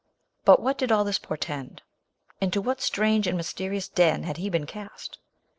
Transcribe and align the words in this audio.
But 0.45 0.59
what 0.63 0.79
did 0.79 0.91
all 0.91 1.03
this 1.03 1.19
portend? 1.19 1.83
Into 2.41 2.59
what 2.59 2.81
strange 2.81 3.27
and 3.27 3.37
mysterious 3.37 3.87
den 3.87 4.23
had 4.23 4.37
he 4.37 4.49
been 4.49 4.65
cast 4.65 5.19